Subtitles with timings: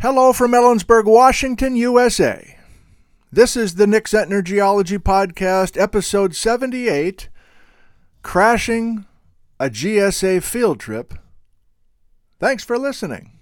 [0.00, 2.58] Hello from Ellensburg, Washington, USA.
[3.32, 7.30] This is the Nick Zentner Geology Podcast, episode 78
[8.22, 9.06] Crashing
[9.58, 11.14] a GSA Field Trip.
[12.38, 13.38] Thanks for listening.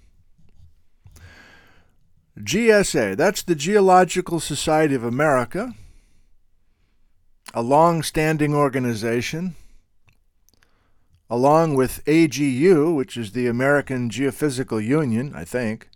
[2.39, 5.73] GSA, that's the Geological Society of America,
[7.53, 9.57] a long standing organization,
[11.29, 15.89] along with AGU, which is the American Geophysical Union, I think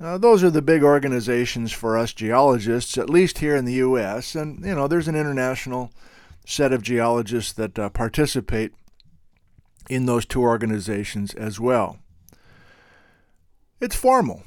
[0.00, 4.34] uh, those are the big organizations for us geologists, at least here in the U.S.
[4.34, 5.92] And, you know, there's an international
[6.46, 8.72] set of geologists that uh, participate
[9.88, 11.98] in those two organizations as well.
[13.80, 14.42] It's formal.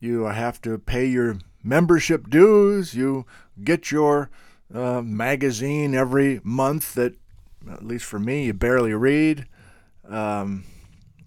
[0.00, 2.94] You have to pay your membership dues.
[2.94, 3.26] You
[3.62, 4.30] get your
[4.74, 7.14] uh, magazine every month that,
[7.70, 9.46] at least for me, you barely read.
[10.08, 10.64] Um,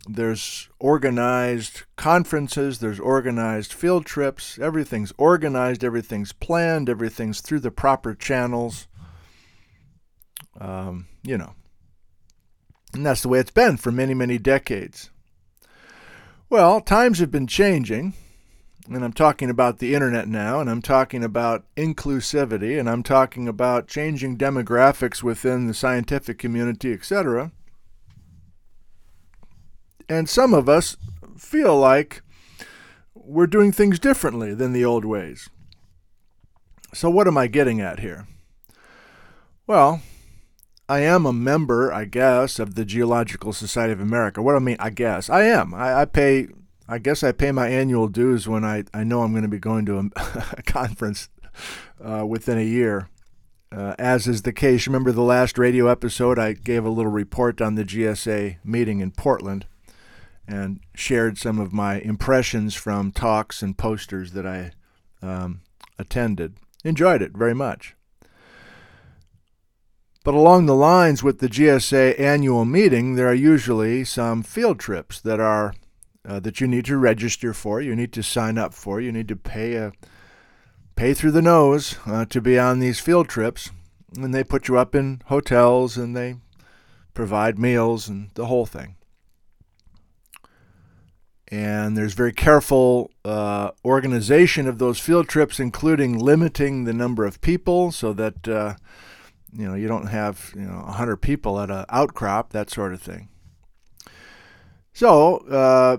[0.08, 8.16] there's organized conferences, there's organized field trips, everything's organized, everything's planned, everything's through the proper
[8.16, 8.88] channels.
[10.60, 11.54] Um, you know.
[12.94, 15.12] And that's the way it's been for many, many decades.
[16.50, 18.14] Well, times have been changing,
[18.88, 23.48] and I'm talking about the internet now, and I'm talking about inclusivity, and I'm talking
[23.48, 27.52] about changing demographics within the scientific community, etc.
[30.10, 30.96] And some of us
[31.38, 32.22] feel like
[33.14, 35.50] we're doing things differently than the old ways.
[36.94, 38.26] So, what am I getting at here?
[39.66, 40.02] Well,
[40.88, 44.42] I am a member, I guess, of the Geological Society of America.
[44.42, 44.78] What do I mean?
[44.80, 45.74] I guess I am.
[45.74, 46.48] I, I pay.
[46.88, 49.60] I guess I pay my annual dues when I, I know I'm going to be
[49.60, 50.04] going to a,
[50.58, 51.28] a conference
[52.02, 53.10] uh, within a year.
[53.70, 56.40] Uh, as is the case, remember the last radio episode?
[56.40, 59.66] I gave a little report on the GSA meeting in Portland
[60.48, 64.72] and shared some of my impressions from talks and posters that I
[65.22, 65.62] um,
[66.00, 66.56] attended.
[66.84, 67.96] Enjoyed it very much.
[70.24, 75.22] But along the lines with the GSA annual meeting, there are usually some field trips
[75.22, 75.74] that are
[76.28, 77.80] uh, that you need to register for.
[77.80, 79.00] You need to sign up for.
[79.00, 79.94] You need to pay a
[80.98, 83.72] pay through the nose uh, to be on these field trips,
[84.18, 86.36] and they put you up in hotels and they
[87.14, 88.97] provide meals and the whole thing
[91.50, 97.42] and there's very careful uh, organization of those field trips, including limiting the number of
[97.42, 98.76] people so that uh,
[99.54, 103.02] you know you don't have you know 100 people at an outcrop, that sort of
[103.02, 103.30] thing.
[104.94, 105.98] So uh,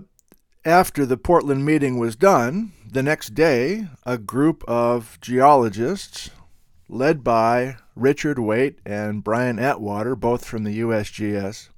[0.65, 6.31] after the Portland meeting was done, the next day, a group of geologists,
[6.89, 11.69] led by Richard Waitt and Brian Atwater, both from the USGS,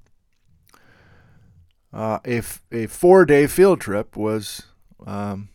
[1.93, 2.41] uh, a,
[2.71, 4.63] a four day field trip was
[5.05, 5.49] um,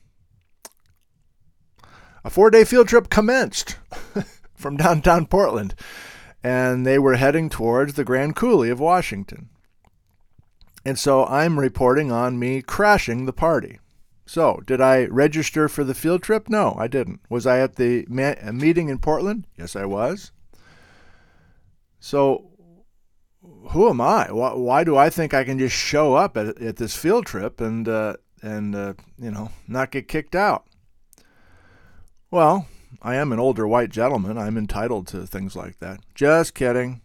[2.25, 3.79] a four day field trip commenced
[4.55, 5.75] from downtown Portland,
[6.43, 9.49] and they were heading towards the Grand Coulee of Washington.
[10.85, 13.81] And so I'm reporting on me crashing the party.
[14.29, 16.49] So, did I register for the field trip?
[16.49, 17.21] No, I didn't.
[17.29, 19.47] Was I at the ma- meeting in Portland?
[19.57, 20.33] Yes, I was.
[22.01, 22.51] So,
[23.71, 24.31] who am I?
[24.33, 27.61] Why, why, do I think I can just show up at, at this field trip
[27.61, 30.67] and uh, and uh, you know not get kicked out?
[32.31, 32.67] Well,
[33.03, 34.39] I am an older white gentleman.
[34.39, 36.01] I'm entitled to things like that.
[36.15, 37.03] Just kidding.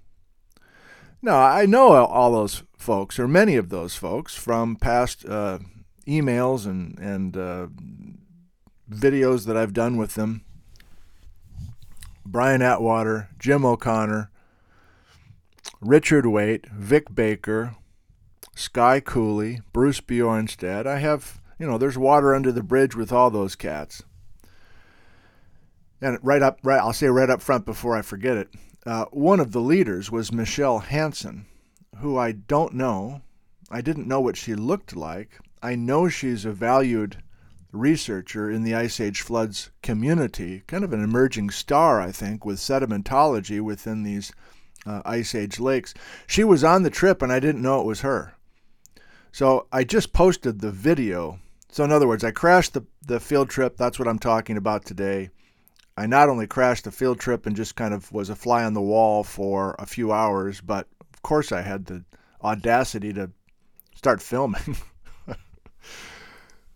[1.22, 5.60] No, I know all those folks, or many of those folks, from past uh,
[6.08, 7.68] emails and and uh,
[8.90, 10.44] videos that I've done with them.
[12.26, 14.31] Brian Atwater, Jim O'Connor,
[15.80, 17.76] Richard Waitt, Vic Baker,
[18.56, 20.86] Sky Cooley, Bruce Bjornstad.
[20.86, 24.04] I have, you know, there's water under the bridge with all those cats.
[26.02, 28.50] And right up, right, I'll say right up front before I forget it.
[28.86, 31.46] Uh, one of the leaders was Michelle Hansen,
[31.98, 33.22] who I don't know.
[33.70, 35.40] I didn't know what she looked like.
[35.62, 37.22] I know she's a valued
[37.72, 42.58] researcher in the Ice Age floods community, kind of an emerging star, I think, with
[42.58, 44.32] sedimentology within these
[44.86, 45.94] uh, Ice Age lakes.
[46.28, 48.36] She was on the trip and I didn't know it was her.
[49.32, 51.40] So I just posted the video.
[51.70, 53.78] So, in other words, I crashed the, the field trip.
[53.78, 55.30] That's what I'm talking about today.
[55.96, 58.74] I not only crashed the field trip and just kind of was a fly on
[58.74, 62.04] the wall for a few hours, but of course I had the
[62.44, 63.32] audacity to
[63.96, 64.78] start filming.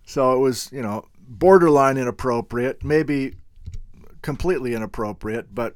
[0.05, 3.35] so it was, you know, borderline inappropriate, maybe
[4.21, 5.75] completely inappropriate, but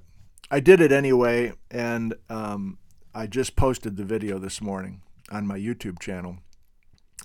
[0.51, 2.80] I did it anyway, and um,
[3.13, 5.01] I just posted the video this morning
[5.31, 6.38] on my YouTube channel,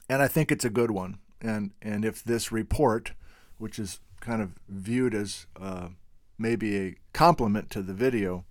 [0.09, 1.19] and I think it's a good one.
[1.41, 3.13] And and if this report
[3.59, 5.89] which is kind of viewed as uh,
[6.39, 8.45] maybe a compliment to the video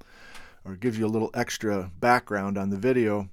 [0.66, 3.30] or gives you a little extra background on the video.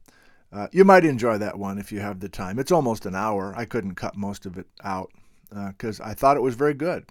[0.53, 2.59] Uh, you might enjoy that one if you have the time.
[2.59, 3.55] It's almost an hour.
[3.57, 5.13] I couldn't cut most of it out
[5.49, 7.07] because uh, I thought it was very good.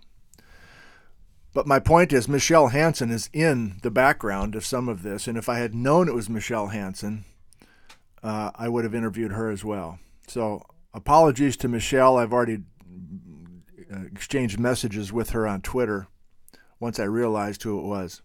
[1.54, 5.38] But my point is, Michelle Hansen is in the background of some of this, and
[5.38, 7.26] if I had known it was Michelle Hansen,
[8.22, 10.00] uh, I would have interviewed her as well.
[10.28, 10.64] So
[10.94, 12.18] apologies to Michelle.
[12.18, 12.60] I've already
[13.92, 16.08] uh, exchanged messages with her on Twitter
[16.80, 18.22] once I realized who it was.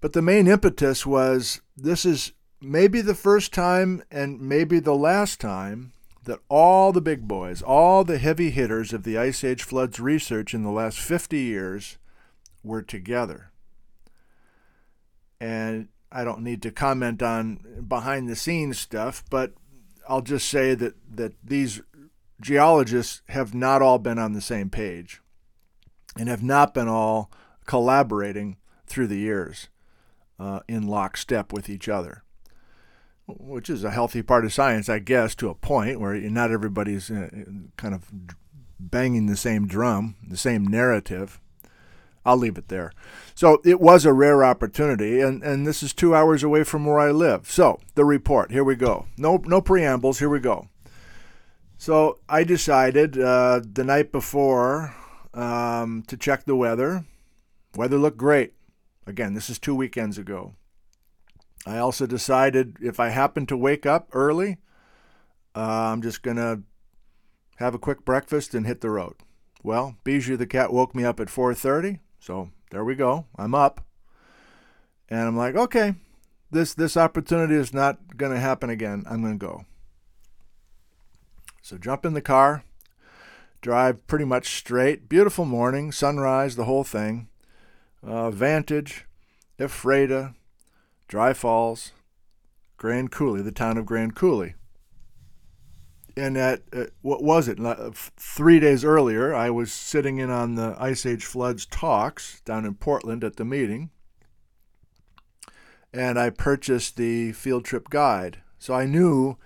[0.00, 5.40] But the main impetus was this is maybe the first time and maybe the last
[5.40, 5.92] time
[6.26, 10.54] that all the big boys, all the heavy hitters of the Ice Age floods research
[10.54, 11.98] in the last 50 years
[12.62, 13.50] were together.
[15.40, 19.52] And I don't need to comment on behind the scenes stuff, but
[20.08, 21.80] I'll just say that, that these
[22.40, 25.20] geologists have not all been on the same page
[26.18, 27.30] and have not been all
[27.66, 28.56] collaborating
[28.86, 29.68] through the years
[30.38, 32.22] uh, in lockstep with each other,
[33.26, 37.10] which is a healthy part of science, I guess, to a point where not everybody's
[37.10, 37.28] uh,
[37.76, 38.10] kind of
[38.78, 41.40] banging the same drum, the same narrative.
[42.24, 42.92] I'll leave it there.
[43.34, 46.98] So it was a rare opportunity, and, and this is two hours away from where
[46.98, 47.50] I live.
[47.50, 49.06] So the report, here we go.
[49.16, 50.68] No, no preambles, here we go.
[51.78, 54.94] So I decided uh, the night before
[55.34, 57.04] um, to check the weather.
[57.76, 58.54] Weather looked great.
[59.06, 60.54] Again, this is two weekends ago.
[61.66, 64.58] I also decided if I happen to wake up early,
[65.54, 66.62] uh, I'm just going to
[67.56, 69.14] have a quick breakfast and hit the road.
[69.62, 73.26] Well, Bijou the cat woke me up at 4:30, so there we go.
[73.36, 73.84] I'm up.
[75.08, 75.96] And I'm like, okay,
[76.50, 79.02] this this opportunity is not going to happen again.
[79.10, 79.64] I'm going to go.
[81.62, 82.62] So jump in the car,
[83.60, 85.08] drive pretty much straight.
[85.08, 87.28] Beautiful morning, sunrise, the whole thing
[88.02, 89.04] uh, Vantage,
[89.58, 90.34] Ephrata,
[91.08, 91.92] Dry Falls,
[92.76, 94.54] Grand Coulee, the town of Grand Coulee.
[96.16, 97.58] And at, uh, what was it?
[98.16, 102.74] Three days earlier, I was sitting in on the Ice Age Floods talks down in
[102.74, 103.90] Portland at the meeting,
[105.92, 108.38] and I purchased the field trip guide.
[108.58, 109.36] So I knew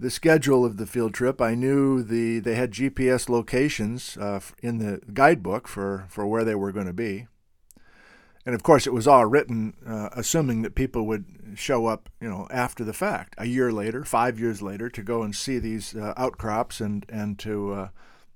[0.00, 1.40] the schedule of the field trip.
[1.42, 6.54] I knew the they had GPS locations uh, in the guidebook for, for where they
[6.54, 7.26] were going to be.
[8.48, 12.30] And of course, it was all written uh, assuming that people would show up, you
[12.30, 15.94] know, after the fact, a year later, five years later, to go and see these
[15.94, 17.88] uh, outcrops and and to uh,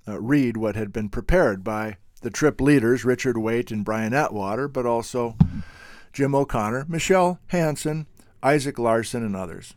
[0.06, 4.68] uh read what had been prepared by the trip leaders, Richard Waitt and Brian Atwater,
[4.68, 5.34] but also
[6.12, 8.06] Jim O'Connor, Michelle Hansen,
[8.42, 9.72] Isaac Larsen, and others.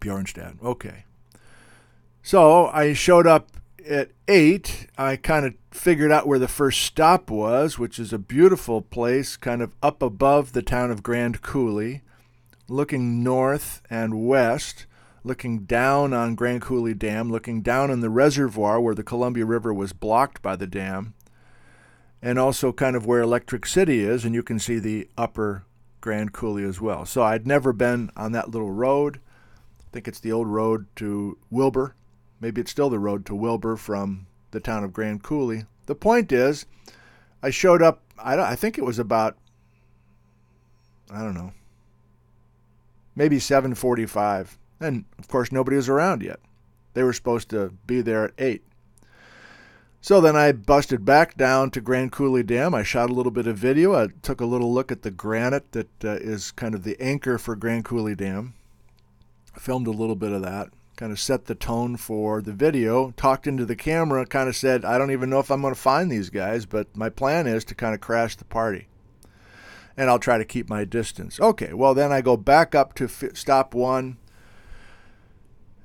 [0.00, 0.62] Bjornstad.
[0.62, 1.04] Okay.
[2.22, 3.48] So I showed up
[3.86, 8.18] at eight, I kind of figured out where the first stop was, which is a
[8.18, 12.02] beautiful place kind of up above the town of Grand Coulee,
[12.68, 14.86] looking north and west,
[15.24, 19.72] looking down on Grand Coulee Dam, looking down on the reservoir where the Columbia River
[19.72, 21.14] was blocked by the dam,
[22.20, 25.64] and also kind of where Electric City is, and you can see the upper
[26.00, 27.04] Grand Coulee as well.
[27.04, 29.20] So I'd never been on that little road.
[29.80, 31.94] I think it's the old road to Wilbur
[32.40, 35.64] Maybe it's still the road to Wilbur from the town of Grand Coulee.
[35.86, 36.66] The point is,
[37.42, 38.02] I showed up.
[38.18, 39.36] I, I think it was about,
[41.10, 41.52] I don't know,
[43.14, 46.40] maybe 7:45, and of course nobody was around yet.
[46.94, 48.62] They were supposed to be there at eight.
[50.00, 52.72] So then I busted back down to Grand Coulee Dam.
[52.72, 53.94] I shot a little bit of video.
[53.94, 57.36] I took a little look at the granite that uh, is kind of the anchor
[57.36, 58.54] for Grand Coulee Dam.
[59.54, 63.46] Filmed a little bit of that kind of set the tone for the video, talked
[63.46, 66.10] into the camera, kind of said, I don't even know if I'm going to find
[66.10, 68.88] these guys, but my plan is to kind of crash the party.
[69.96, 71.38] And I'll try to keep my distance.
[71.38, 74.18] Okay, well, then I go back up to stop one.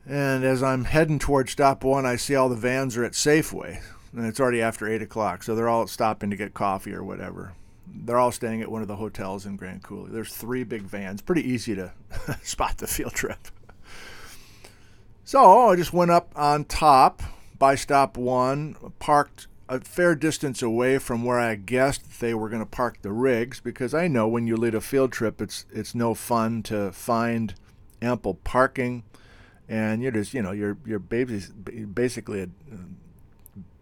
[0.04, 3.84] And as I'm heading towards stop one, I see all the vans are at Safeway.
[4.16, 7.54] And it's already after 8 o'clock, so they're all stopping to get coffee or whatever.
[7.88, 10.12] They're all staying at one of the hotels in Grand Coulee.
[10.12, 11.22] There's three big vans.
[11.22, 11.94] Pretty easy to
[12.44, 13.38] spot the field trip.
[15.26, 17.24] So I just went up on top
[17.58, 22.62] by stop one, parked a fair distance away from where I guessed they were going
[22.62, 25.96] to park the rigs because I know when you lead a field trip, it's it's
[25.96, 27.56] no fun to find
[28.02, 29.04] ample parking,
[29.70, 32.50] and you're just you know you're you're basically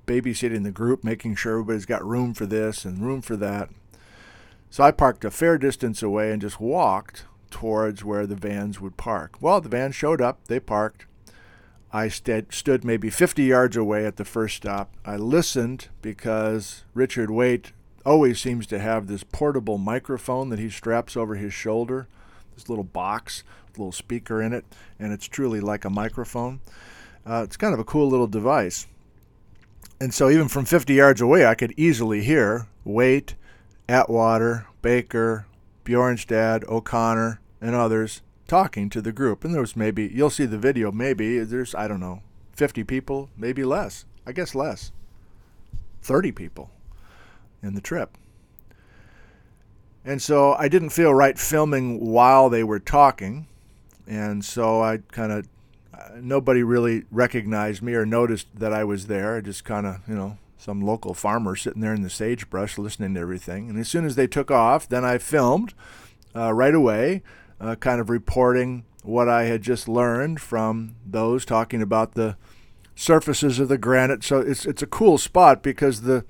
[0.06, 3.70] babysitting the group, making sure everybody's got room for this and room for that.
[4.70, 8.96] So I parked a fair distance away and just walked towards where the vans would
[8.96, 9.38] park.
[9.42, 11.08] Well, the van showed up, they parked.
[11.94, 14.94] I st- stood maybe 50 yards away at the first stop.
[15.06, 17.72] I listened because Richard Waitt
[18.06, 22.08] always seems to have this portable microphone that he straps over his shoulder,
[22.56, 24.66] this little box, with a little speaker in it,
[25.00, 26.62] and it's truly like a microphone.
[27.26, 28.88] Uh, it's kind of a cool little device.
[30.00, 33.36] And so, even from 50 yards away, I could easily hear Waitt,
[33.88, 35.46] Atwater, Baker,
[35.86, 38.22] Bjornstad, O'Connor, and others
[38.52, 39.46] talking to the group.
[39.46, 43.30] And there was maybe, you'll see the video, maybe there's, I don't know, 50 people,
[43.38, 44.04] maybe less.
[44.28, 44.92] I guess less.
[46.02, 46.70] 30 people
[47.64, 48.18] in the trip.
[50.04, 53.48] And so I didn't feel right filming while they were talking.
[54.06, 55.48] And so I kind of,
[56.22, 59.38] nobody really recognized me or noticed that I was there.
[59.38, 63.14] I just kind of, you know, some local farmer sitting there in the sagebrush listening
[63.14, 63.70] to everything.
[63.70, 65.74] And as soon as they took off, then I filmed
[66.36, 67.24] uh, right away,
[67.62, 72.36] uh, kind of reporting what I had just learned from those talking about the
[72.96, 74.24] surfaces of the granite.
[74.24, 76.26] So it's it's a cool spot because the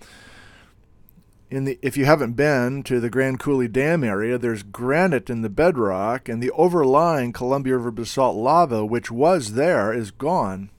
[1.49, 5.41] in the if you haven't been to the Grand Coulee Dam area, there's granite in
[5.41, 10.69] the bedrock, and the overlying Columbia River basalt lava, which was there, is gone,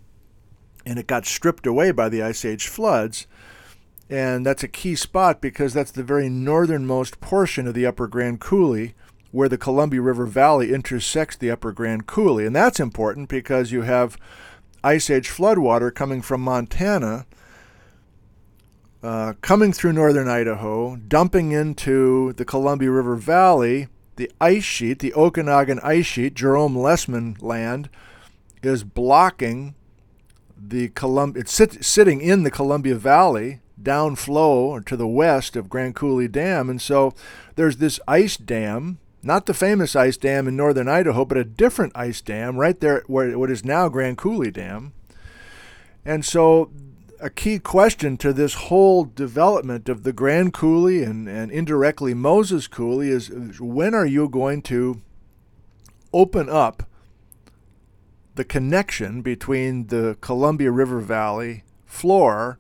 [0.84, 3.26] and it got stripped away by the Ice Age floods.
[4.10, 8.40] And that's a key spot because that's the very northernmost portion of the Upper Grand
[8.40, 8.94] Coulee,
[9.32, 13.82] where the Columbia River Valley intersects the Upper Grand Coulee, and that's important because you
[13.82, 14.16] have
[14.84, 17.26] Ice Age floodwater coming from Montana
[19.02, 25.12] uh, coming through northern Idaho, dumping into the Columbia River Valley, the ice sheet, the
[25.14, 27.88] Okanagan ice sheet, Jerome Lesemann land,
[28.62, 29.74] is blocking
[30.56, 31.40] the Columbia.
[31.40, 36.70] it's sit- sitting in the Columbia Valley downflow to the west of Grand Coulee Dam.
[36.70, 37.12] And so
[37.56, 41.92] there's this ice dam, not the famous ice dam in northern Idaho, but a different
[41.94, 44.92] ice dam right there where what is now Grand Coulee Dam.
[46.04, 46.70] And so
[47.20, 52.66] a key question to this whole development of the Grand Coulee and, and indirectly Moses
[52.66, 55.00] Coulee is when are you going to
[56.12, 56.82] open up
[58.34, 62.58] the connection between the Columbia River Valley floor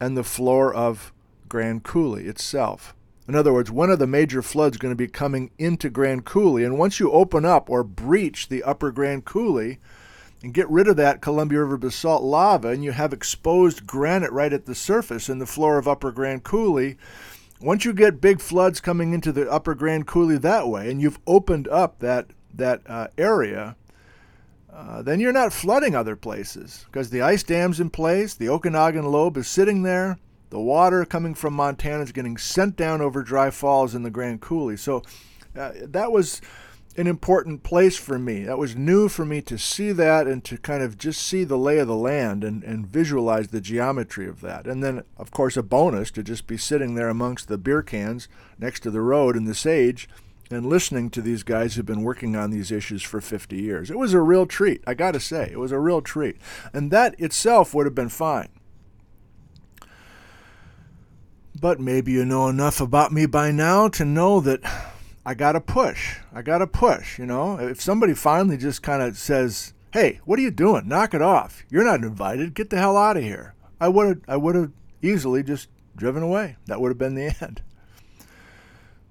[0.00, 1.12] and the floor of
[1.48, 2.96] Grand Coulee itself?
[3.28, 6.64] In other words, when are the major floods going to be coming into Grand Coulee?
[6.64, 9.78] And once you open up or breach the upper Grand Coulee,
[10.42, 14.52] and get rid of that Columbia River basalt lava, and you have exposed granite right
[14.52, 16.96] at the surface in the floor of Upper Grand Coulee.
[17.60, 21.18] Once you get big floods coming into the Upper Grand Coulee that way, and you've
[21.26, 23.76] opened up that that uh, area,
[24.72, 29.04] uh, then you're not flooding other places because the ice dam's in place, the Okanagan
[29.04, 30.18] lobe is sitting there,
[30.50, 34.40] the water coming from Montana is getting sent down over dry falls in the Grand
[34.40, 34.76] Coulee.
[34.76, 35.02] So
[35.56, 36.40] uh, that was
[36.96, 38.42] an important place for me.
[38.42, 41.56] That was new for me to see that and to kind of just see the
[41.56, 44.66] lay of the land and, and visualize the geometry of that.
[44.66, 48.28] And then, of course, a bonus to just be sitting there amongst the beer cans
[48.58, 50.08] next to the road in the sage
[50.50, 53.88] and listening to these guys who've been working on these issues for 50 years.
[53.88, 55.48] It was a real treat, I got to say.
[55.52, 56.36] It was a real treat.
[56.72, 58.48] And that itself would have been fine.
[61.60, 64.60] But maybe you know enough about me by now to know that
[65.26, 66.16] I got to push.
[66.32, 67.58] I got to push, you know.
[67.58, 70.88] If somebody finally just kind of says, "Hey, what are you doing?
[70.88, 71.62] Knock it off.
[71.68, 72.54] You're not invited.
[72.54, 76.22] Get the hell out of here." I would have I would have easily just driven
[76.22, 76.56] away.
[76.66, 77.62] That would have been the end.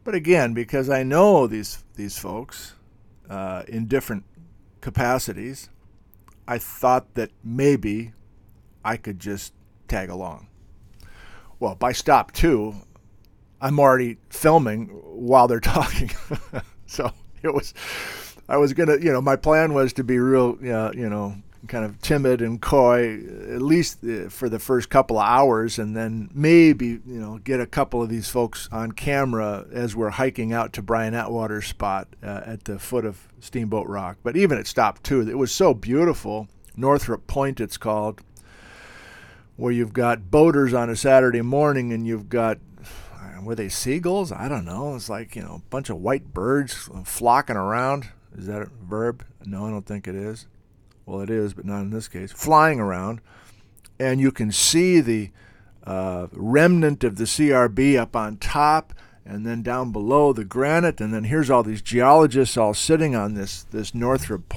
[0.03, 2.73] But again, because I know these these folks
[3.29, 4.23] uh, in different
[4.81, 5.69] capacities,
[6.47, 8.13] I thought that maybe
[8.83, 9.53] I could just
[9.87, 10.48] tag along.
[11.59, 12.75] Well, by stop two,
[13.61, 16.11] I'm already filming while they're talking.
[16.85, 17.11] so
[17.43, 17.73] it was,
[18.47, 21.35] I was gonna, you know, my plan was to be real, uh, you know,
[21.67, 23.15] kind of timid and coy,
[23.53, 27.59] at least uh, for the first couple of hours, and then maybe, you know, get
[27.59, 32.07] a couple of these folks on camera as we're hiking out to Brian Atwater's spot
[32.23, 34.17] uh, at the foot of Steamboat Rock.
[34.23, 36.47] But even at stop two, it was so beautiful.
[36.77, 38.21] Northrup Point, it's called,
[39.59, 42.57] where you've got boaters on a Saturday morning and you've got
[43.43, 44.31] were they seagulls?
[44.31, 44.95] I don't know.
[44.95, 48.09] It's like, you know, a bunch of white birds flocking around.
[48.37, 49.25] Is that a verb?
[49.45, 50.47] No, I don't think it is.
[51.05, 52.31] Well, it is, but not in this case.
[52.31, 53.21] Flying around.
[53.99, 55.31] And you can see the
[55.83, 58.93] uh, remnant of the CRB up on top,
[59.25, 61.01] and then down below the granite.
[61.01, 64.53] And then here's all these geologists all sitting on this, this Northrup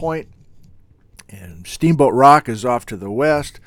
[1.29, 3.61] And Steamboat Rock is off to the west.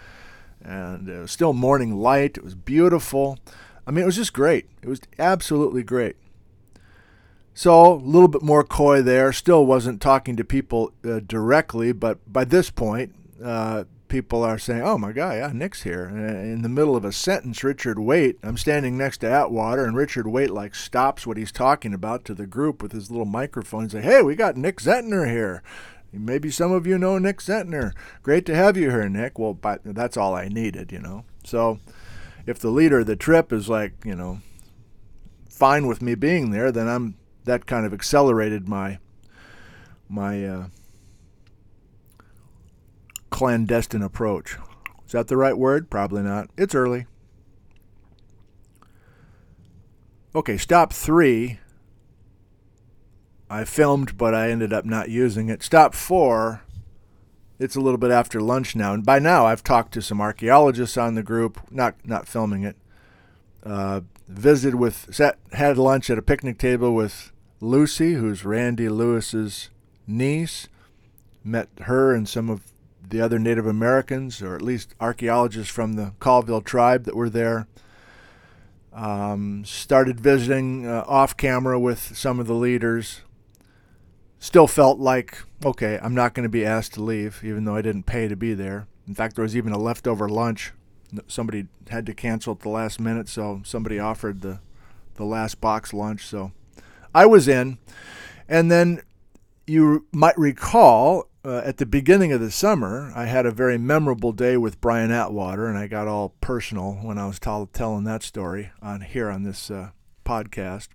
[0.66, 2.38] And uh, still morning light.
[2.38, 3.38] It was beautiful.
[3.86, 4.68] I mean, it was just great.
[4.82, 6.16] It was absolutely great.
[7.54, 9.32] So, a little bit more coy there.
[9.32, 14.82] Still wasn't talking to people uh, directly, but by this point, uh, people are saying,
[14.82, 18.58] "Oh my God, yeah, Nick's here." In the middle of a sentence, Richard Waitt, I'm
[18.58, 22.46] standing next to Atwater, and Richard Waitt like stops what he's talking about to the
[22.46, 25.64] group with his little microphone and say, "Hey, we got Nick Zentner here."
[26.18, 27.94] Maybe some of you know Nick Zentner.
[28.24, 29.38] Great to have you here, Nick.
[29.38, 31.26] Well, but that's all I needed, you know.
[31.44, 31.80] So,
[32.46, 34.40] if the leader of the trip is like, you know,
[35.50, 39.00] fine with me being there, then I'm that kind of accelerated my
[40.10, 40.68] my uh,
[43.30, 44.58] clandestine approach.
[45.06, 45.90] Is that the right word?
[45.90, 46.50] Probably not.
[46.58, 47.06] It's early.
[50.34, 51.60] Okay, stop three.
[53.50, 55.62] I filmed, but I ended up not using it.
[55.62, 56.62] Stop four.
[57.60, 60.98] It's a little bit after lunch now, and by now I've talked to some archaeologists
[60.98, 61.60] on the group.
[61.72, 62.76] Not not filming it.
[63.64, 69.70] Uh, visited with sat, had lunch at a picnic table with Lucy, who's Randy Lewis's
[70.08, 70.68] niece.
[71.44, 72.74] Met her and some of
[73.08, 77.68] the other Native Americans, or at least archaeologists from the Colville tribe that were there.
[78.92, 83.22] Um, started visiting uh, off camera with some of the leaders.
[84.46, 87.82] Still felt like, okay, I'm not going to be asked to leave, even though I
[87.82, 88.86] didn't pay to be there.
[89.08, 90.72] In fact, there was even a leftover lunch.
[91.26, 94.60] Somebody had to cancel at the last minute, so somebody offered the,
[95.16, 96.28] the last box lunch.
[96.28, 96.52] So
[97.12, 97.80] I was in.
[98.48, 99.02] And then
[99.66, 104.32] you might recall uh, at the beginning of the summer, I had a very memorable
[104.32, 108.22] day with Brian Atwater, and I got all personal when I was t- telling that
[108.22, 109.90] story on here on this uh,
[110.24, 110.90] podcast.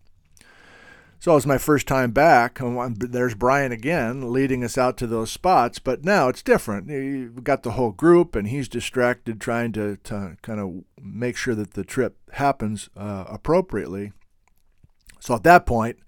[1.21, 2.61] So it was my first time back.
[2.63, 6.89] There's Brian again leading us out to those spots, but now it's different.
[6.89, 11.55] You've got the whole group, and he's distracted trying to, to kind of make sure
[11.55, 14.13] that the trip happens uh, appropriately.
[15.19, 15.99] So at that point,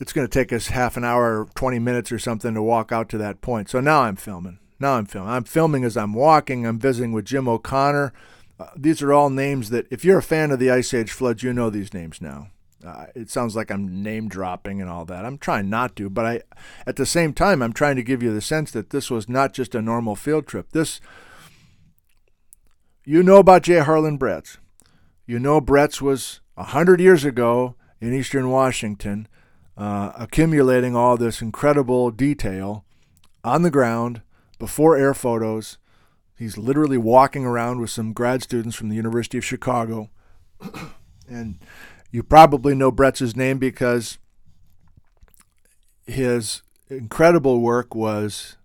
[0.00, 3.08] it's going to take us half an hour, 20 minutes or something to walk out
[3.10, 3.70] to that point.
[3.70, 4.58] So now I'm filming.
[4.80, 5.30] Now I'm filming.
[5.30, 6.66] I'm filming as I'm walking.
[6.66, 8.12] I'm visiting with Jim O'Connor.
[8.58, 11.44] Uh, these are all names that, if you're a fan of the Ice Age floods,
[11.44, 12.48] you know these names now.
[12.84, 15.24] Uh, it sounds like I'm name dropping and all that.
[15.24, 16.42] I'm trying not to, but I,
[16.86, 19.52] at the same time, I'm trying to give you the sense that this was not
[19.52, 20.72] just a normal field trip.
[20.72, 21.00] This,
[23.04, 23.78] you know about J.
[23.78, 24.58] Harlan Bretz.
[25.26, 29.26] You know Bretz was a hundred years ago in Eastern Washington
[29.76, 32.84] uh, accumulating all this incredible detail
[33.44, 34.22] on the ground
[34.58, 35.78] before air photos.
[36.38, 40.10] He's literally walking around with some grad students from the University of Chicago.
[41.28, 41.58] and
[42.16, 44.16] you probably know Bretz's name because
[46.06, 48.56] his incredible work was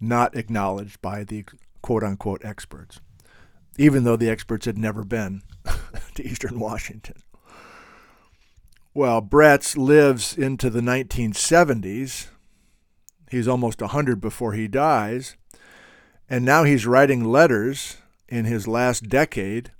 [0.00, 1.44] not acknowledged by the
[1.82, 3.00] quote unquote experts,
[3.76, 5.42] even though the experts had never been
[6.14, 7.24] to Eastern Washington.
[8.94, 12.28] Well, Bretz lives into the 1970s.
[13.32, 15.34] He's almost 100 before he dies.
[16.30, 17.96] And now he's writing letters
[18.28, 19.72] in his last decade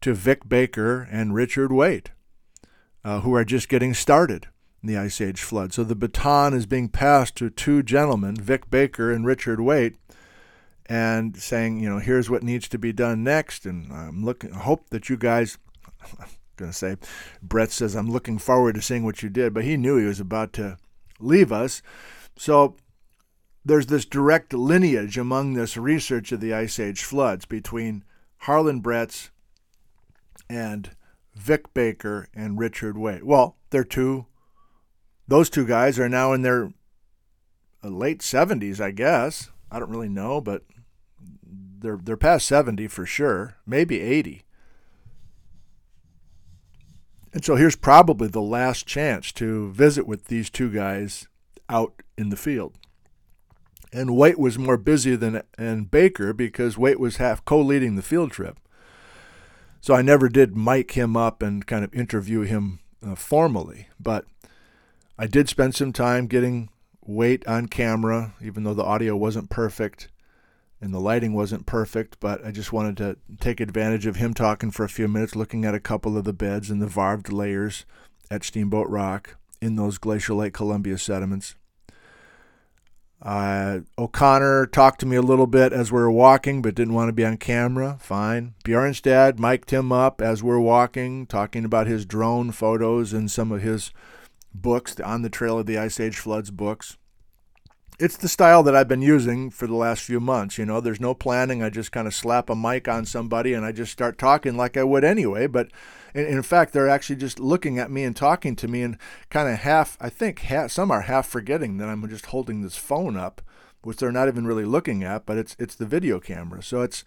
[0.00, 2.08] to Vic Baker and Richard Waitt,
[3.04, 4.48] uh, who are just getting started
[4.82, 5.72] in the Ice Age flood.
[5.72, 9.94] So the baton is being passed to two gentlemen, Vic Baker and Richard Waitt,
[10.86, 13.66] and saying, you know, here's what needs to be done next.
[13.66, 15.58] And I'm looking, hope that you guys
[16.20, 16.96] I'm going to say.
[17.46, 20.20] Bretz says, I'm looking forward to seeing what you did, but he knew he was
[20.20, 20.76] about to
[21.20, 21.82] leave us.
[22.36, 22.76] So
[23.64, 28.04] there's this direct lineage among this research of the Ice Age floods between
[28.38, 29.30] Harlan Bretz
[30.48, 30.90] and
[31.34, 33.22] Vic Baker and Richard Waitt.
[33.22, 34.26] Well, they're two,
[35.26, 36.72] those two guys are now in their
[37.82, 39.50] uh, late 70s, I guess.
[39.70, 40.62] I don't really know, but
[41.80, 44.44] they're they're past 70 for sure, maybe 80.
[47.32, 51.28] And so here's probably the last chance to visit with these two guys
[51.68, 52.74] out in the field.
[53.92, 58.32] And Waitt was more busy than and Baker because Waitt was half co-leading the field
[58.32, 58.58] trip.
[59.80, 64.24] So I never did mic him up and kind of interview him uh, formally, but
[65.18, 66.68] I did spend some time getting
[67.06, 70.08] Waitt on camera, even though the audio wasn't perfect
[70.80, 74.70] and the lighting wasn't perfect, but I just wanted to take advantage of him talking
[74.70, 77.84] for a few minutes, looking at a couple of the beds and the varved layers
[78.30, 81.56] at Steamboat Rock in those glacial Lake Columbia sediments.
[83.20, 87.08] Uh, O'Connor talked to me a little bit as we were walking, but didn't want
[87.08, 87.98] to be on camera.
[88.00, 88.54] Fine.
[88.64, 93.62] Bjornstad mic'd him up as we're walking, talking about his drone photos and some of
[93.62, 93.92] his
[94.54, 96.96] books, the On the Trail of the Ice Age Floods books
[97.98, 100.56] it's the style that I've been using for the last few months.
[100.56, 101.62] You know, there's no planning.
[101.62, 104.76] I just kind of slap a mic on somebody and I just start talking like
[104.76, 105.46] I would anyway.
[105.46, 105.70] But
[106.14, 108.98] in, in fact, they're actually just looking at me and talking to me and
[109.30, 112.76] kind of half, I think half, some are half forgetting that I'm just holding this
[112.76, 113.42] phone up
[113.82, 116.62] which they're not even really looking at, but it's it's the video camera.
[116.62, 117.04] So it's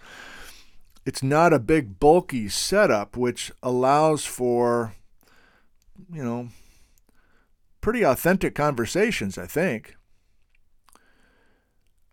[1.05, 4.93] it's not a big bulky setup, which allows for
[6.11, 6.49] you know
[7.81, 9.95] pretty authentic conversations, I think.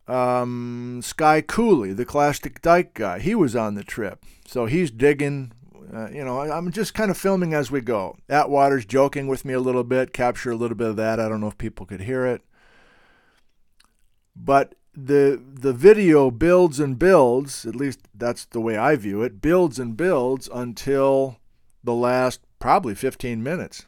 [0.09, 4.25] Um, Sky Cooley, the Clastic Dike guy, he was on the trip.
[4.47, 5.53] So he's digging,
[5.93, 8.17] uh, you know, I'm just kind of filming as we go.
[8.29, 11.21] Atwater's joking with me a little bit, capture a little bit of that.
[11.21, 12.41] I don't know if people could hear it.
[14.35, 19.41] But the the video builds and builds, at least that's the way I view it,
[19.41, 21.39] builds and builds until
[21.85, 23.87] the last probably 15 minutes.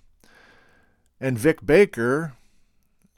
[1.20, 2.34] And Vic Baker,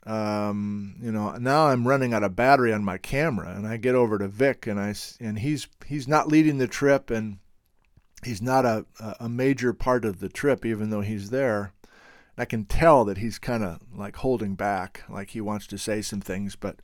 [0.05, 3.95] um, you know, now I'm running out of battery on my camera, and I get
[3.95, 7.37] over to Vic, and I and he's he's not leading the trip, and
[8.23, 8.85] he's not a
[9.19, 11.73] a major part of the trip, even though he's there.
[12.37, 16.01] I can tell that he's kind of like holding back, like he wants to say
[16.01, 16.77] some things, but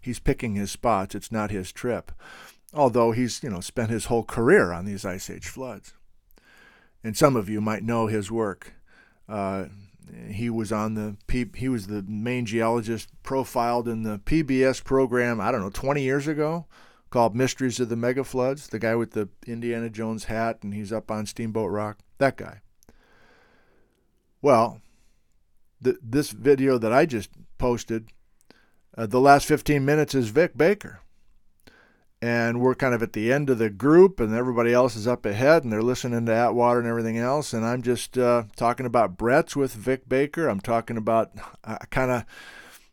[0.00, 1.14] he's picking his spots.
[1.14, 2.12] It's not his trip,
[2.74, 5.94] although he's you know spent his whole career on these ice age floods,
[7.02, 8.74] and some of you might know his work.
[9.26, 9.66] Uh,
[10.30, 15.40] he was on the P, he was the main geologist profiled in the PBS program
[15.40, 16.66] I don't know 20 years ago
[17.10, 20.92] called Mysteries of the Mega Floods the guy with the Indiana Jones hat and he's
[20.92, 22.60] up on Steamboat Rock that guy.
[24.42, 24.80] Well
[25.80, 28.08] this video that I just posted
[28.96, 31.00] uh, the last 15 minutes is Vic Baker
[32.20, 35.24] and we're kind of at the end of the group, and everybody else is up
[35.24, 37.52] ahead, and they're listening to Atwater and everything else.
[37.52, 40.48] And I'm just uh, talking about Bretz with Vic Baker.
[40.48, 41.30] I'm talking about
[41.64, 42.24] I kind of,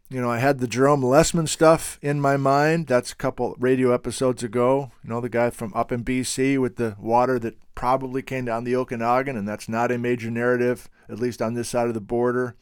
[0.10, 2.86] you know, I had the Jerome Lesemann stuff in my mind.
[2.88, 4.92] That's a couple radio episodes ago.
[5.04, 8.64] You know, the guy from up in BC with the water that probably came down
[8.64, 12.02] the Okanagan, and that's not a major narrative, at least on this side of the
[12.02, 12.56] border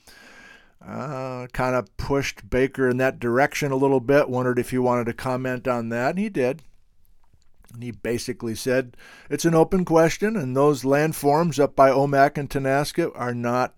[0.86, 4.30] uh, kind of pushed Baker in that direction a little bit.
[4.30, 6.62] Wondered if he wanted to comment on that, and he did.
[7.74, 8.96] And he basically said
[9.30, 13.76] it's an open question, and those landforms up by Omak and Tonasket are not.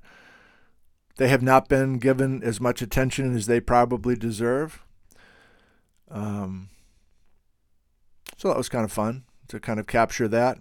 [1.18, 4.84] They have not been given as much attention as they probably deserve.
[6.12, 6.70] Um,
[8.38, 10.58] so that was kind of fun to kind of capture that.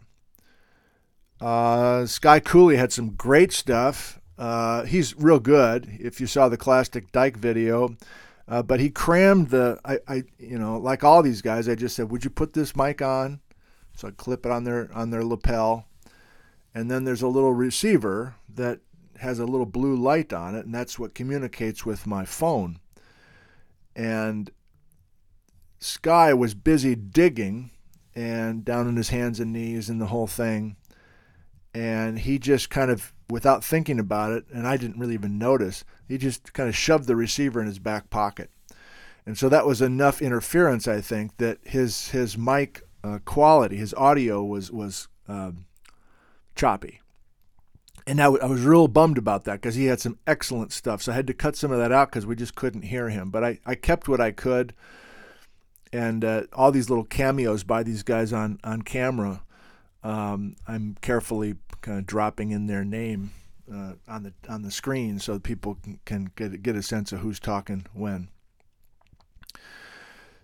[1.40, 4.20] Uh, Sky Cooley had some great stuff.
[4.38, 5.88] Uh, he's real good.
[6.00, 7.96] If you saw the Clastic Dike video,
[8.48, 9.78] uh, but he crammed the.
[9.84, 12.76] I, I, you know, like all these guys, I just said, "Would you put this
[12.76, 13.40] mic on?"
[13.94, 15.86] So I clip it on their on their lapel,
[16.74, 18.80] and then there's a little receiver that
[19.18, 22.80] has a little blue light on it, and that's what communicates with my phone.
[23.96, 24.50] And
[25.78, 27.70] Sky was busy digging,
[28.14, 30.76] and down on his hands and knees and the whole thing,
[31.72, 35.84] and he just kind of without thinking about it, and I didn't really even notice,
[36.08, 38.50] he just kind of shoved the receiver in his back pocket.
[39.26, 43.94] And so that was enough interference, I think, that his his mic uh, quality, his
[43.94, 45.66] audio was was um,
[46.54, 47.00] choppy.
[48.06, 51.00] And I, w- I was real bummed about that because he had some excellent stuff.
[51.02, 53.30] So I had to cut some of that out because we just couldn't hear him.
[53.30, 54.74] But I, I kept what I could.
[55.90, 59.42] And uh, all these little cameos by these guys on, on camera,
[60.02, 63.30] um, I'm carefully kind of dropping in their name
[63.72, 67.20] uh, on the on the screen so people can, can get get a sense of
[67.20, 68.28] who's talking when.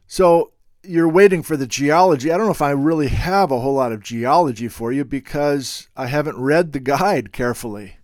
[0.06, 2.30] So you're waiting for the geology.
[2.30, 5.88] I don't know if I really have a whole lot of geology for you because
[5.96, 7.96] I haven't read the guide carefully.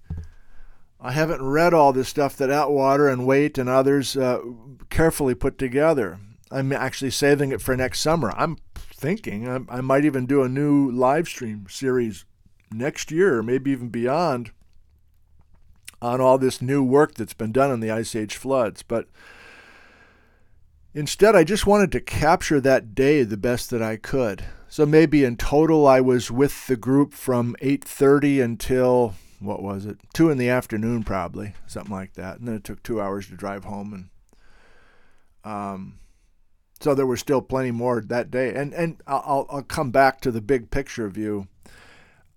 [1.00, 4.40] I haven't read all this stuff that Atwater and Waitt and others uh,
[4.88, 6.18] carefully put together.
[6.50, 8.32] I'm actually saving it for next summer.
[8.36, 12.24] I'm thinking I, I might even do a new live stream series
[12.72, 14.50] next year, maybe even beyond,
[16.02, 18.82] on all this new work that's been done on the Ice Age floods.
[18.82, 19.08] But
[20.94, 24.44] instead, I just wanted to capture that day the best that I could.
[24.68, 29.98] So maybe in total, I was with the group from 8:30 until what was it,
[30.14, 32.38] two in the afternoon, probably something like that.
[32.38, 34.10] And then it took two hours to drive home,
[35.44, 35.94] and um,
[36.80, 38.54] so there was still plenty more that day.
[38.54, 41.46] And and I'll I'll come back to the big picture view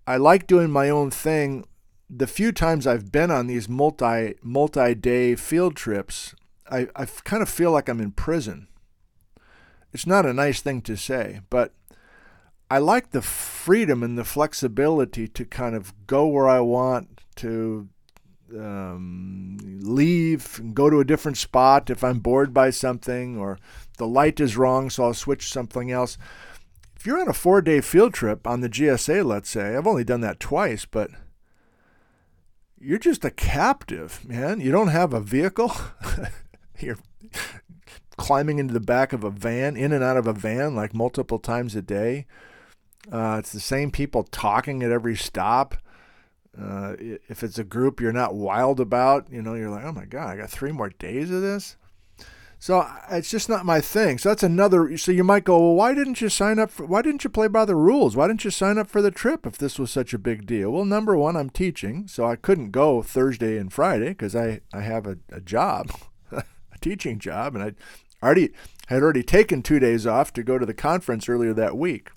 [0.09, 1.65] I like doing my own thing.
[2.09, 6.33] The few times I've been on these multi multi day field trips,
[6.67, 8.69] I, I kind of feel like I'm in prison.
[9.93, 11.75] It's not a nice thing to say, but
[12.71, 17.87] I like the freedom and the flexibility to kind of go where I want to
[18.57, 23.59] um, leave and go to a different spot if I'm bored by something or
[23.99, 26.17] the light is wrong, so I'll switch something else
[26.99, 30.03] if you're on a four day field trip on the GSA, let's say, I've only
[30.03, 31.09] done that twice, but
[32.77, 34.59] you're just a captive, man.
[34.59, 35.71] You don't have a vehicle.
[36.79, 36.97] you're
[38.17, 41.39] climbing into the back of a van, in and out of a van, like multiple
[41.39, 42.25] times a day.
[43.09, 45.75] Uh, it's the same people talking at every stop.
[46.59, 50.03] Uh, if it's a group you're not wild about, you know, you're like, oh my
[50.03, 51.77] God, I got three more days of this.
[52.61, 54.17] So it's just not my thing.
[54.17, 54.97] So that's another.
[54.97, 56.85] So you might go, well, why didn't you sign up for?
[56.85, 58.17] Why didn't you play by the rules?
[58.17, 60.71] Why didn't you sign up for the trip if this was such a big deal?
[60.71, 64.81] Well, number one, I'm teaching, so I couldn't go Thursday and Friday because I I
[64.81, 65.91] have a, a job,
[66.31, 66.43] a
[66.81, 67.71] teaching job, and I
[68.21, 68.49] already
[68.87, 72.09] had already taken two days off to go to the conference earlier that week.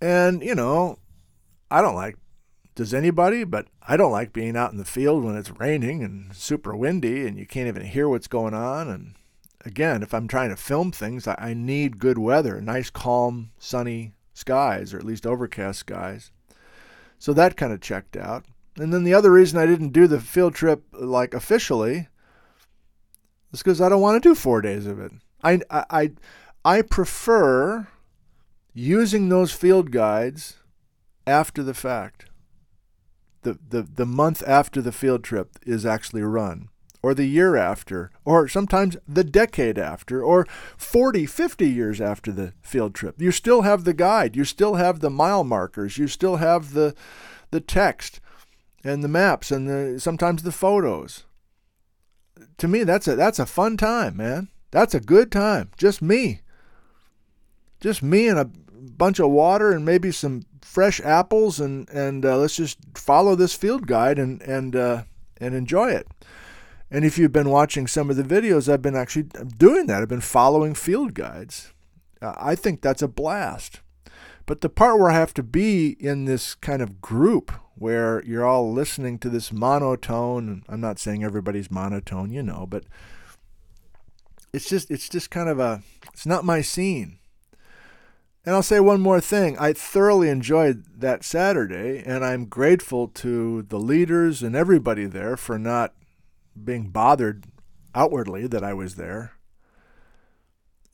[0.00, 0.98] And you know,
[1.70, 2.16] I don't like
[2.78, 3.42] does anybody?
[3.42, 7.26] But I don't like being out in the field when it's raining and super windy
[7.26, 8.88] and you can't even hear what's going on.
[8.88, 9.14] And
[9.64, 14.94] again, if I'm trying to film things, I, need good weather, nice, calm, sunny skies,
[14.94, 16.30] or at least overcast skies.
[17.18, 18.44] So that kind of checked out.
[18.76, 22.06] And then the other reason I didn't do the field trip like officially
[23.52, 25.10] is because I don't want to do four days of it.
[25.42, 26.12] I, I,
[26.64, 27.88] I prefer
[28.72, 30.58] using those field guides
[31.26, 32.27] after the fact
[33.48, 36.68] the, the, the month after the field trip is actually run,
[37.02, 42.52] or the year after, or sometimes the decade after, or 40, 50 years after the
[42.60, 43.20] field trip.
[43.20, 46.94] You still have the guide, you still have the mile markers, you still have the,
[47.50, 48.20] the text
[48.84, 51.24] and the maps and the, sometimes the photos.
[52.58, 54.48] To me, that's a, that's a fun time, man.
[54.70, 55.70] That's a good time.
[55.76, 56.42] Just me.
[57.80, 58.50] Just me and a
[58.98, 63.54] bunch of water and maybe some fresh apples and and uh, let's just follow this
[63.54, 65.04] field guide and and uh,
[65.40, 66.06] and enjoy it.
[66.90, 70.02] And if you've been watching some of the videos, I've been actually doing that.
[70.02, 71.72] I've been following field guides.
[72.20, 73.80] Uh, I think that's a blast.
[74.46, 78.46] But the part where I have to be in this kind of group where you're
[78.46, 82.84] all listening to this monotone, I'm not saying everybody's monotone, you know, but
[84.54, 85.82] it's just it's just kind of a
[86.14, 87.17] it's not my scene.
[88.48, 89.58] And I'll say one more thing.
[89.58, 95.58] I thoroughly enjoyed that Saturday, and I'm grateful to the leaders and everybody there for
[95.58, 95.92] not
[96.64, 97.44] being bothered
[97.94, 99.32] outwardly that I was there.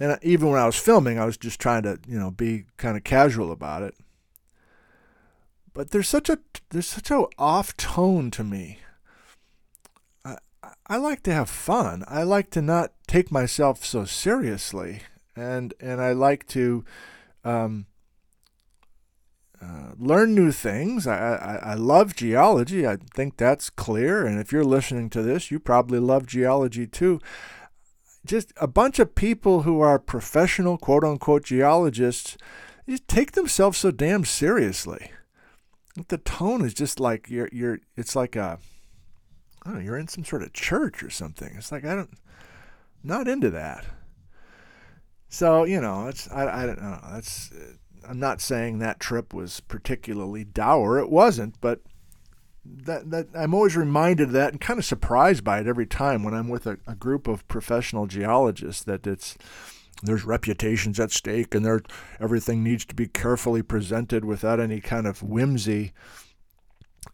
[0.01, 2.97] And even when I was filming, I was just trying to, you know, be kind
[2.97, 3.95] of casual about it.
[5.73, 6.41] But there's such a
[6.71, 8.81] there's such a off tone to me.
[10.25, 10.39] I
[10.89, 12.03] I like to have fun.
[12.09, 15.03] I like to not take myself so seriously,
[15.37, 16.85] and and I like to
[17.45, 17.87] um,
[19.63, 21.07] uh, learn new things.
[21.07, 22.87] I, I, I love geology.
[22.87, 24.27] I think that's clear.
[24.27, 27.21] And if you're listening to this, you probably love geology too.
[28.27, 32.37] Just a bunch of people who are professional, quote unquote, geologists,
[32.89, 35.11] just take themselves so damn seriously.
[36.09, 38.59] The tone is just like you're, you're, it's like a,
[39.63, 41.55] I don't know, you're in some sort of church or something.
[41.57, 42.11] It's like, I don't,
[43.03, 43.87] not into that.
[45.35, 46.97] So you know, it's I, I don't know.
[47.11, 47.73] That's uh,
[48.09, 50.97] I'm not saying that trip was particularly dour.
[51.01, 51.81] It wasn't, but
[52.65, 56.23] that that I'm always reminded of that and kind of surprised by it every time
[56.23, 59.37] when I'm with a, a group of professional geologists that it's
[60.05, 61.81] there's reputations at stake and there
[62.21, 65.93] everything needs to be carefully presented without any kind of whimsy.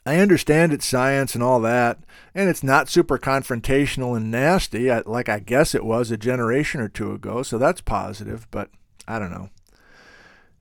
[0.06, 1.98] I understand it's science and all that,
[2.34, 6.88] and it's not super confrontational and nasty, like I guess it was a generation or
[6.88, 8.70] two ago, so that's positive, but
[9.06, 9.50] I don't know.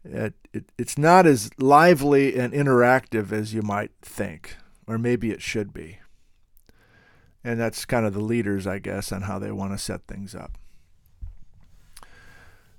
[0.04, 5.42] It, it, it's not as lively and interactive as you might think, or maybe it
[5.42, 6.00] should be.
[7.44, 10.36] And that's kind of the leaders, I guess, on how they want to set things
[10.36, 10.58] up.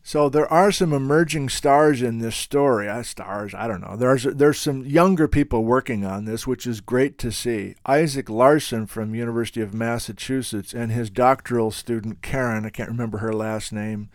[0.02, 2.88] So there are some emerging stars in this story.
[2.88, 3.96] Uh, stars, I don't know.
[3.96, 7.74] There's there's some younger people working on this, which is great to see.
[7.84, 13.32] Isaac Larsen from University of Massachusetts and his doctoral student Karen, I can't remember her
[13.32, 14.08] last name.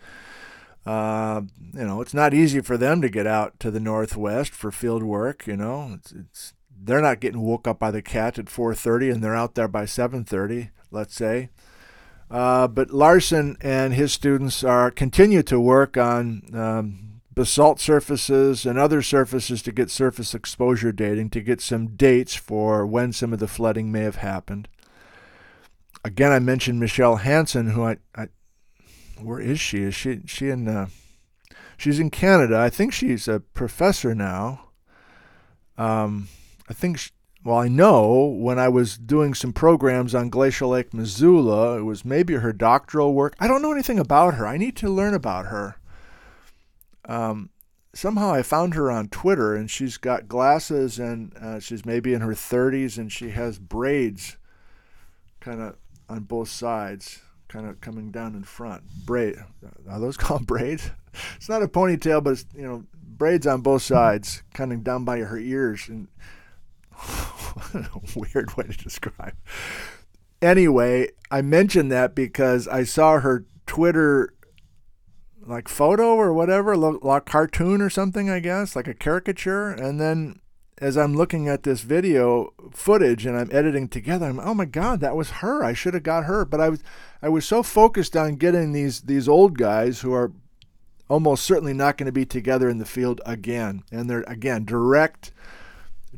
[0.84, 4.70] Uh, you know, it's not easy for them to get out to the northwest for
[4.70, 5.46] field work.
[5.46, 9.24] You know, it's, it's they're not getting woke up by the cat at 4:30 and
[9.24, 10.70] they're out there by 7:30.
[10.90, 11.50] Let's say.
[12.30, 18.78] Uh, but Larsen and his students are continue to work on um, basalt surfaces and
[18.78, 23.38] other surfaces to get surface exposure dating to get some dates for when some of
[23.38, 24.68] the flooding may have happened.
[26.02, 28.28] Again, I mentioned Michelle Hansen, who I, I
[29.20, 29.82] where is she?
[29.82, 30.66] Is she she in?
[30.66, 30.88] Uh,
[31.76, 32.58] she's in Canada.
[32.58, 34.70] I think she's a professor now.
[35.78, 36.28] Um,
[36.68, 37.10] I think she,
[37.46, 42.04] well, I know when I was doing some programs on Glacial Lake Missoula, it was
[42.04, 43.36] maybe her doctoral work.
[43.38, 44.48] I don't know anything about her.
[44.48, 45.76] I need to learn about her.
[47.04, 47.50] Um,
[47.94, 52.20] somehow I found her on Twitter, and she's got glasses, and uh, she's maybe in
[52.20, 54.36] her 30s, and she has braids
[55.38, 55.76] kind of
[56.08, 58.82] on both sides, kind of coming down in front.
[59.04, 59.36] Braid.
[59.88, 60.90] Are those called braids?
[61.36, 65.20] It's not a ponytail, but it's, you know, braids on both sides, coming down by
[65.20, 65.88] her ears.
[65.88, 66.08] And
[68.16, 69.34] weird way to describe.
[70.42, 74.32] Anyway, I mentioned that because I saw her Twitter
[75.46, 79.70] like photo or whatever, like cartoon or something, I guess, like a caricature.
[79.70, 80.40] And then
[80.78, 85.00] as I'm looking at this video footage and I'm editing together, I'm oh my god,
[85.00, 85.64] that was her.
[85.64, 86.82] I should have got her, but I was
[87.22, 90.32] I was so focused on getting these these old guys who are
[91.08, 95.32] almost certainly not going to be together in the field again, and they're again direct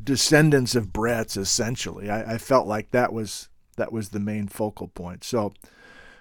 [0.05, 1.37] descendants of Bretz.
[1.37, 5.25] Essentially, I, I felt like that was that was the main focal point.
[5.25, 5.53] So.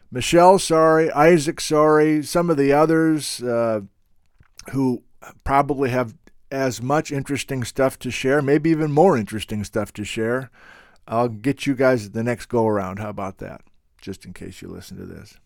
[0.10, 1.12] Michelle, sorry.
[1.12, 2.24] Isaac, sorry.
[2.24, 3.82] Some of the others uh,
[4.72, 5.04] who
[5.44, 6.16] probably have
[6.52, 10.50] as much interesting stuff to share, maybe even more interesting stuff to share.
[11.08, 13.00] I'll get you guys the next go around.
[13.00, 13.62] How about that?
[14.02, 15.38] Just in case you listen to this.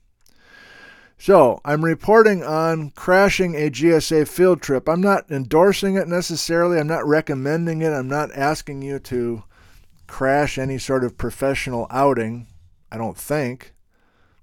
[1.23, 4.89] So, I'm reporting on crashing a GSA field trip.
[4.89, 6.79] I'm not endorsing it necessarily.
[6.79, 7.91] I'm not recommending it.
[7.91, 9.43] I'm not asking you to
[10.07, 12.47] crash any sort of professional outing.
[12.91, 13.75] I don't think.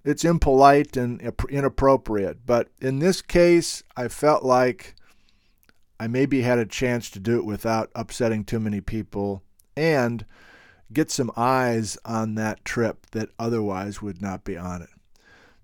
[0.05, 2.47] It's impolite and inappropriate.
[2.47, 4.95] But in this case, I felt like
[5.99, 9.43] I maybe had a chance to do it without upsetting too many people
[9.77, 10.25] and
[10.93, 14.91] get some eyes on that trip that otherwise would not be on it.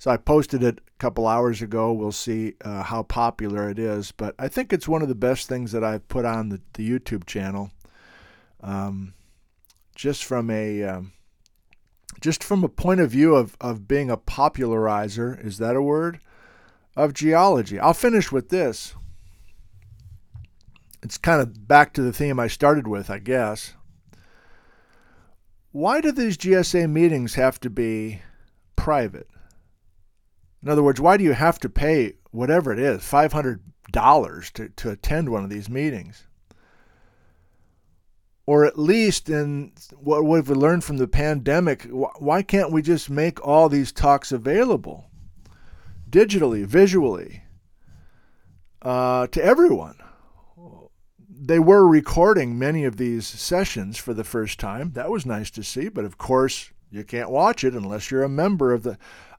[0.04, 1.90] So I posted it a couple hours ago.
[1.90, 5.48] We'll see uh, how popular it is, but I think it's one of the best
[5.48, 7.70] things that I've put on the, the YouTube channel.
[8.60, 9.14] Um,
[9.94, 11.14] just from a um,
[12.20, 16.20] just from a point of view of, of being a popularizer, is that a word?
[16.94, 17.80] Of geology.
[17.80, 18.94] I'll finish with this
[21.02, 23.72] it's kind of back to the theme I started with, I guess.
[25.72, 28.20] Why do these GSA meetings have to be
[28.76, 29.28] private?
[30.64, 34.90] In other words, why do you have to pay whatever it is, $500 to, to
[34.90, 36.26] attend one of these meetings?
[38.46, 43.10] Or at least in what we've we learned from the pandemic, why can't we just
[43.10, 45.10] make all these talks available
[46.08, 47.42] digitally, visually,
[48.80, 49.96] uh, to everyone?
[51.46, 54.92] they were recording many of these sessions for the first time.
[54.92, 58.30] That was nice to see, but of course, you can't watch it unless you're a
[58.30, 58.96] member of the.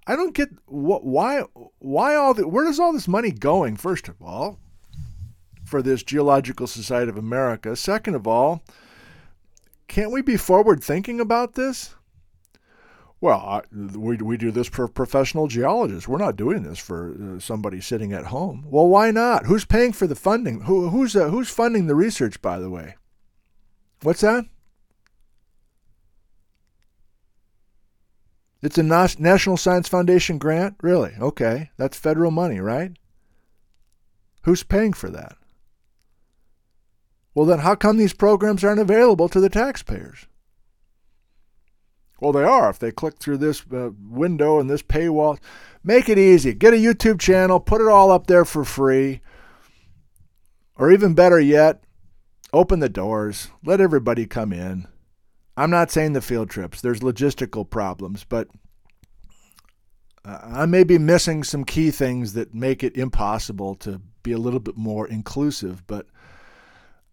[0.08, 1.44] I don't get what why
[1.80, 3.76] why all the where is all this money going?
[3.76, 4.60] First of all,
[5.66, 7.76] for this Geological Society of America.
[7.76, 8.64] Second of all,
[9.88, 11.96] can't we be forward thinking about this?
[13.22, 13.62] Well, I,
[13.98, 16.08] we, we do this for professional geologists.
[16.08, 18.66] We're not doing this for uh, somebody sitting at home.
[18.68, 19.46] Well, why not?
[19.46, 20.62] Who's paying for the funding?
[20.62, 22.96] Who, who's, uh, who's funding the research, by the way?
[24.04, 24.46] What's that?
[28.66, 30.78] It's a National Science Foundation grant?
[30.82, 31.12] Really?
[31.22, 31.70] Okay.
[31.78, 32.94] That's federal money, right?
[34.42, 35.38] Who's paying for that?
[37.36, 40.26] Well, then how come these programs aren't available to the taxpayers?
[42.20, 42.72] Well, they are.
[42.72, 45.38] If they click through this uh, window and this paywall,
[45.84, 46.56] make it easy.
[46.56, 49.22] Get a YouTube channel, put it all up there for free.
[50.76, 51.84] Or even better yet,
[52.52, 54.88] open the doors, let everybody come in.
[55.58, 58.50] I'm not saying the field trips, there's logistical problems, but
[60.26, 64.38] uh, I may be missing some key things that make it impossible to be a
[64.38, 66.08] little bit more inclusive, but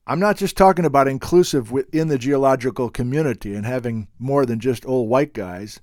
[0.06, 4.84] I'm not just talking about inclusive within the geological community and having more than just
[4.86, 5.80] old white guys,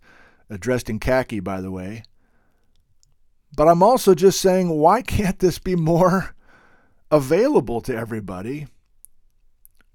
[0.59, 2.03] dressed in khaki, by the way.
[3.55, 6.35] But I'm also just saying, why can't this be more
[7.09, 8.67] available to everybody?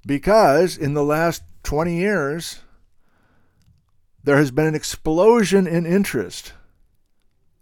[0.07, 2.61] Because in the last 20 years,
[4.23, 6.53] there has been an explosion in interest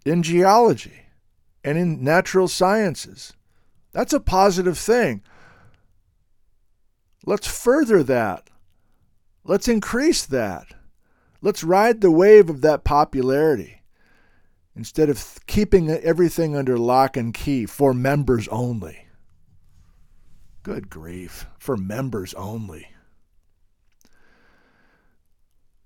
[0.05, 1.07] in geology
[1.63, 3.33] and in natural sciences.
[3.91, 5.23] That's a positive thing.
[7.25, 8.49] Let's further that.
[9.43, 10.67] Let's increase that.
[11.41, 13.81] Let's ride the wave of that popularity
[14.75, 19.07] instead of keeping everything under lock and key for members only.
[20.63, 22.87] Good grief, for members only.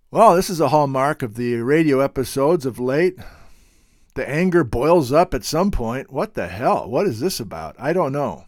[0.10, 3.18] Well, this is a hallmark of the radio episodes of late.
[4.16, 6.14] The anger boils up at some point.
[6.14, 6.90] What the hell?
[6.90, 7.76] What is this about?
[7.78, 8.46] I don't know.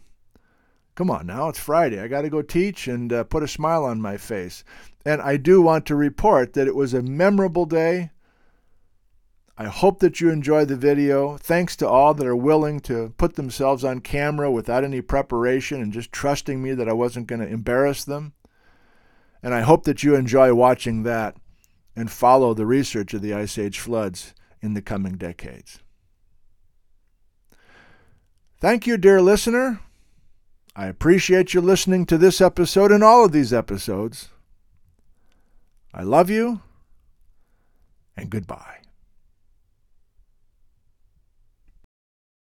[0.94, 2.00] Come on now, it's Friday.
[2.00, 4.64] I got to go teach and uh, put a smile on my face.
[5.04, 8.10] And I do want to report that it was a memorable day.
[9.58, 11.36] I hope that you enjoyed the video.
[11.36, 15.92] Thanks to all that are willing to put themselves on camera without any preparation and
[15.92, 18.32] just trusting me that I wasn't going to embarrass them.
[19.42, 21.36] And I hope that you enjoy watching that
[22.00, 24.32] and follow the research of the Ice Age floods
[24.62, 25.80] in the coming decades.
[28.58, 29.80] Thank you, dear listener.
[30.74, 34.30] I appreciate you listening to this episode and all of these episodes.
[35.92, 36.62] I love you,
[38.16, 38.79] and goodbye.